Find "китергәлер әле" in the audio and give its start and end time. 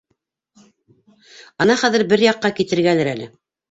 2.61-3.35